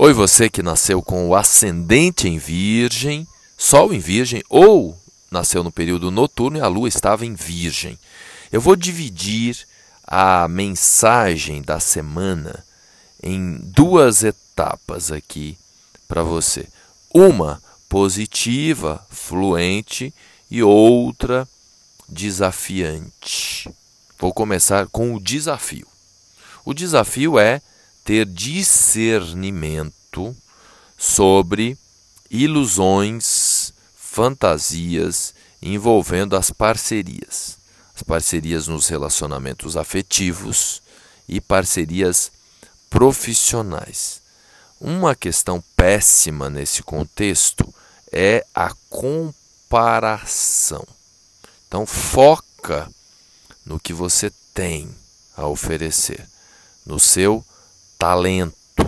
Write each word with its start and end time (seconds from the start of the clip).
Oi, 0.00 0.12
você 0.12 0.48
que 0.48 0.62
nasceu 0.62 1.02
com 1.02 1.28
o 1.28 1.34
ascendente 1.34 2.28
em 2.28 2.38
Virgem, 2.38 3.26
Sol 3.56 3.92
em 3.92 3.98
Virgem 3.98 4.44
ou 4.48 4.96
nasceu 5.28 5.64
no 5.64 5.72
período 5.72 6.08
noturno 6.08 6.56
e 6.56 6.60
a 6.60 6.68
Lua 6.68 6.86
estava 6.86 7.26
em 7.26 7.34
Virgem. 7.34 7.98
Eu 8.52 8.60
vou 8.60 8.76
dividir 8.76 9.66
a 10.06 10.46
mensagem 10.46 11.62
da 11.62 11.80
semana 11.80 12.64
em 13.20 13.56
duas 13.56 14.22
etapas 14.22 15.10
aqui 15.10 15.58
para 16.06 16.22
você. 16.22 16.68
Uma 17.12 17.60
positiva, 17.88 19.04
fluente 19.10 20.14
e 20.48 20.62
outra 20.62 21.46
desafiante. 22.08 23.68
Vou 24.16 24.32
começar 24.32 24.86
com 24.86 25.12
o 25.12 25.20
desafio. 25.20 25.88
O 26.64 26.72
desafio 26.72 27.36
é 27.36 27.60
ter 28.08 28.24
discernimento 28.24 30.34
sobre 30.96 31.76
ilusões, 32.30 33.74
fantasias 33.94 35.34
envolvendo 35.60 36.34
as 36.34 36.50
parcerias. 36.50 37.58
As 37.94 38.02
parcerias 38.02 38.66
nos 38.66 38.88
relacionamentos 38.88 39.76
afetivos 39.76 40.80
e 41.28 41.38
parcerias 41.38 42.32
profissionais. 42.88 44.22
Uma 44.80 45.14
questão 45.14 45.62
péssima 45.76 46.48
nesse 46.48 46.82
contexto 46.82 47.74
é 48.10 48.42
a 48.54 48.72
comparação. 48.88 50.82
Então, 51.66 51.84
foca 51.84 52.90
no 53.66 53.78
que 53.78 53.92
você 53.92 54.32
tem 54.54 54.88
a 55.36 55.46
oferecer, 55.46 56.26
no 56.86 56.98
seu 56.98 57.44
talento, 57.98 58.86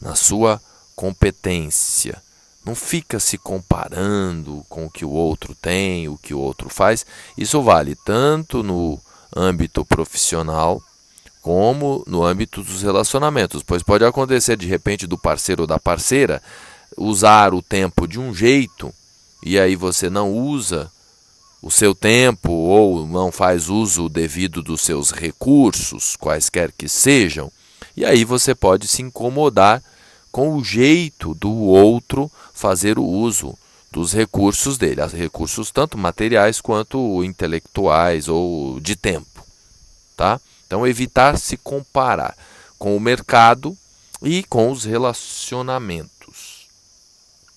na 0.00 0.14
sua 0.14 0.60
competência. 0.94 2.22
Não 2.64 2.74
fica 2.74 3.18
se 3.18 3.38
comparando 3.38 4.64
com 4.68 4.86
o 4.86 4.90
que 4.90 5.04
o 5.04 5.10
outro 5.10 5.54
tem, 5.54 6.08
o 6.08 6.16
que 6.16 6.32
o 6.34 6.38
outro 6.38 6.68
faz. 6.68 7.04
Isso 7.36 7.60
vale 7.62 7.96
tanto 8.04 8.62
no 8.62 9.00
âmbito 9.34 9.84
profissional 9.84 10.82
como 11.40 12.04
no 12.06 12.22
âmbito 12.22 12.62
dos 12.62 12.82
relacionamentos, 12.82 13.64
pois 13.64 13.82
pode 13.82 14.04
acontecer 14.04 14.56
de 14.56 14.68
repente 14.68 15.08
do 15.08 15.18
parceiro 15.18 15.62
ou 15.62 15.66
da 15.66 15.78
parceira 15.78 16.40
usar 16.96 17.52
o 17.52 17.60
tempo 17.60 18.06
de 18.06 18.20
um 18.20 18.32
jeito 18.32 18.94
e 19.44 19.58
aí 19.58 19.74
você 19.74 20.08
não 20.08 20.32
usa 20.32 20.90
o 21.60 21.70
seu 21.70 21.94
tempo 21.94 22.52
ou 22.52 23.06
não 23.06 23.32
faz 23.32 23.68
uso 23.68 24.08
devido 24.08 24.62
dos 24.62 24.82
seus 24.82 25.10
recursos, 25.10 26.16
quaisquer 26.16 26.70
que 26.70 26.88
sejam, 26.88 27.50
e 27.96 28.04
aí 28.04 28.24
você 28.24 28.54
pode 28.54 28.88
se 28.88 29.02
incomodar 29.02 29.82
com 30.30 30.56
o 30.56 30.64
jeito 30.64 31.34
do 31.34 31.52
outro 31.52 32.30
fazer 32.54 32.98
o 32.98 33.04
uso 33.04 33.56
dos 33.90 34.12
recursos 34.12 34.78
dele, 34.78 35.04
recursos 35.06 35.70
tanto 35.70 35.98
materiais 35.98 36.60
quanto 36.60 37.22
intelectuais 37.22 38.26
ou 38.28 38.80
de 38.80 38.96
tempo, 38.96 39.46
tá? 40.16 40.40
Então 40.66 40.86
evitar 40.86 41.38
se 41.38 41.58
comparar 41.58 42.34
com 42.78 42.96
o 42.96 43.00
mercado 43.00 43.76
e 44.22 44.42
com 44.44 44.70
os 44.70 44.84
relacionamentos. 44.84 46.66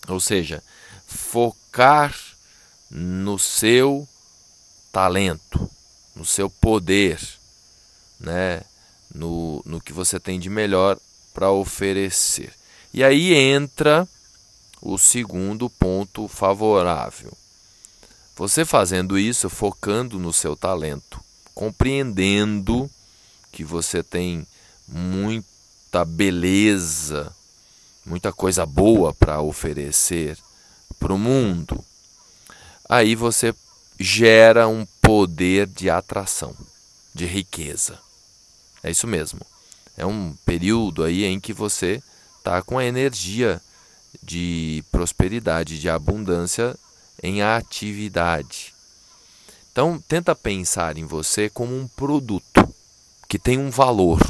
Ou 0.10 0.20
seja, 0.20 0.62
focar 1.08 2.14
no 2.92 3.40
seu 3.40 4.08
talento, 4.92 5.70
no 6.16 6.26
seu 6.26 6.50
poder, 6.50 7.20
né? 8.20 8.62
No, 9.16 9.62
no 9.66 9.82
que 9.82 9.94
você 9.94 10.20
tem 10.20 10.40
de 10.40 10.50
melhor 10.50 11.00
para 11.34 11.52
oferecer. 11.52 12.54
E 12.94 13.04
aí 13.04 13.34
entra 13.34 14.08
o 14.82 14.98
segundo 14.98 15.70
ponto 15.70 16.28
favorável. 16.28 17.32
Você 18.36 18.66
fazendo 18.66 19.18
isso, 19.18 19.50
focando 19.50 20.20
no 20.20 20.34
seu 20.34 20.56
talento, 20.56 21.20
compreendendo 21.54 22.90
que 23.52 23.64
você 23.64 24.04
tem 24.04 24.46
muita 24.88 26.04
beleza, 26.06 27.34
muita 28.06 28.32
coisa 28.34 28.66
boa 28.66 29.14
para 29.14 29.42
oferecer 29.42 30.38
para 31.00 31.14
o 31.14 31.18
mundo, 31.18 31.84
aí 32.88 33.16
você 33.16 33.56
gera 34.00 34.68
um 34.68 34.86
poder 35.02 35.68
de 35.68 35.90
atração, 35.90 36.54
de 37.14 37.26
riqueza. 37.26 38.05
É 38.86 38.92
isso 38.92 39.08
mesmo. 39.08 39.40
É 39.98 40.06
um 40.06 40.36
período 40.46 41.04
aí 41.04 41.24
em 41.24 41.40
que 41.40 41.52
você 41.52 42.04
está 42.38 42.62
com 42.62 42.78
a 42.78 42.86
energia 42.86 43.60
de 44.22 44.84
prosperidade, 44.92 45.80
de 45.80 45.90
abundância 45.90 46.78
em 47.24 47.42
atividade. 47.42 48.76
Então, 49.72 50.00
tenta 50.08 50.36
pensar 50.36 51.00
em 51.00 51.04
você 51.04 51.50
como 51.50 51.76
um 51.76 51.88
produto 51.88 52.76
que 53.28 53.40
tem 53.40 53.58
um 53.58 53.72
valor. 53.72 54.22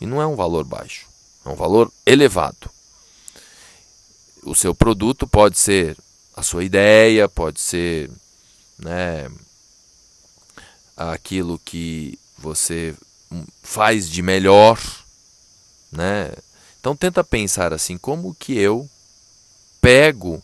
E 0.00 0.06
não 0.06 0.22
é 0.22 0.26
um 0.28 0.36
valor 0.36 0.62
baixo, 0.62 1.08
é 1.44 1.48
um 1.48 1.56
valor 1.56 1.92
elevado. 2.06 2.70
O 4.44 4.54
seu 4.54 4.76
produto 4.76 5.26
pode 5.26 5.58
ser 5.58 5.98
a 6.36 6.44
sua 6.44 6.62
ideia, 6.62 7.28
pode 7.28 7.60
ser 7.60 8.08
né, 8.78 9.28
aquilo 10.96 11.58
que 11.58 12.16
você 12.38 12.94
faz 13.62 14.08
de 14.08 14.22
melhor, 14.22 14.80
né? 15.92 16.32
Então 16.80 16.96
tenta 16.96 17.22
pensar 17.24 17.72
assim, 17.72 17.98
como 17.98 18.34
que 18.34 18.56
eu 18.56 18.88
pego 19.80 20.42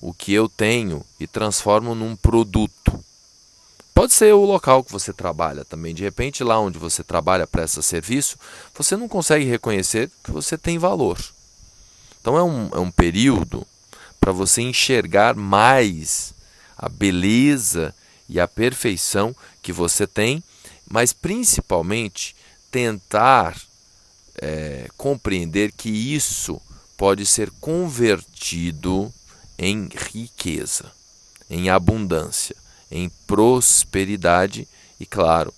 o 0.00 0.14
que 0.14 0.32
eu 0.32 0.48
tenho 0.48 1.04
e 1.18 1.26
transformo 1.26 1.94
num 1.94 2.16
produto. 2.16 3.04
Pode 3.94 4.14
ser 4.14 4.32
o 4.32 4.44
local 4.44 4.82
que 4.82 4.92
você 4.92 5.12
trabalha 5.12 5.64
também. 5.64 5.94
De 5.94 6.02
repente, 6.02 6.42
lá 6.42 6.58
onde 6.58 6.78
você 6.78 7.04
trabalha, 7.04 7.46
presta 7.46 7.82
serviço, 7.82 8.38
você 8.74 8.96
não 8.96 9.08
consegue 9.08 9.44
reconhecer 9.44 10.10
que 10.24 10.30
você 10.30 10.56
tem 10.56 10.78
valor. 10.78 11.18
Então 12.20 12.36
é 12.36 12.42
um, 12.42 12.70
é 12.72 12.78
um 12.78 12.90
período 12.90 13.66
para 14.18 14.32
você 14.32 14.62
enxergar 14.62 15.34
mais 15.34 16.32
a 16.76 16.88
beleza 16.88 17.94
e 18.28 18.40
a 18.40 18.48
perfeição 18.48 19.34
que 19.62 19.72
você 19.72 20.06
tem 20.06 20.42
mas 20.90 21.12
principalmente 21.12 22.34
tentar 22.70 23.56
é, 24.42 24.90
compreender 24.96 25.72
que 25.72 25.88
isso 25.88 26.60
pode 26.96 27.24
ser 27.24 27.50
convertido 27.60 29.12
em 29.56 29.88
riqueza, 30.12 30.90
em 31.48 31.70
abundância, 31.70 32.56
em 32.90 33.08
prosperidade 33.26 34.66
e, 34.98 35.06
claro, 35.06 35.54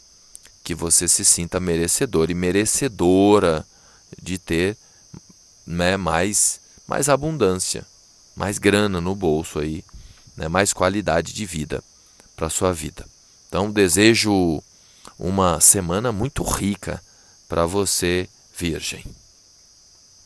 que 0.63 0.75
você 0.75 1.09
se 1.09 1.25
sinta 1.25 1.59
merecedor 1.59 2.31
e 2.31 2.35
merecedora 2.35 3.67
de 4.21 4.39
ter 4.39 4.77
né, 5.67 5.97
mais, 5.97 6.61
mais 6.87 7.09
abundância, 7.09 7.87
mais 8.37 8.59
grana 8.59 9.01
no 9.01 9.15
bolso 9.15 9.59
aí, 9.59 9.83
né, 10.37 10.47
mais 10.47 10.73
qualidade 10.73 11.33
de 11.33 11.47
vida 11.47 11.83
para 12.37 12.51
sua 12.51 12.73
vida. 12.73 13.07
Então 13.49 13.71
desejo 13.71 14.63
uma 15.23 15.61
semana 15.61 16.11
muito 16.11 16.43
rica 16.43 17.01
para 17.49 17.65
você, 17.65 18.29
Virgem. 18.59 19.22